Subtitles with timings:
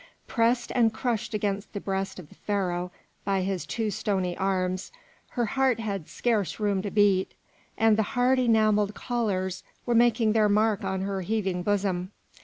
[0.25, 2.89] Pressed and crushed against the breast of the Pharaoh,
[3.23, 4.91] by his two stony arms,
[5.29, 7.35] her heart had scarce room to beat,
[7.77, 12.11] and the hard enamelled collars were making their mark on her heaving bosom.